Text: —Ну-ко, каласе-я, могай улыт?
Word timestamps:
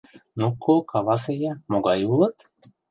—Ну-ко, 0.39 0.73
каласе-я, 0.91 1.53
могай 1.71 2.01
улыт? 2.11 2.37